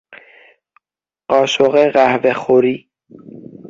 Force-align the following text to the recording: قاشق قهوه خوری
قاشق 1.29 1.75
قهوه 1.95 2.33
خوری 2.33 2.89